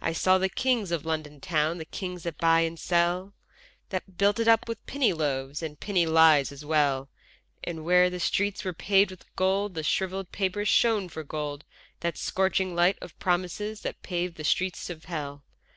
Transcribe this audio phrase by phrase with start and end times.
[0.00, 3.34] I saw the kings of London town, The kings that buy and sell,
[3.88, 7.10] That built it up with penny loaves And penny lies as well:
[7.64, 11.64] And where the streets were paved with gold, the shrivelled paper shone for gold,
[11.98, 15.42] The scorching light of promises that pave the streets of hell.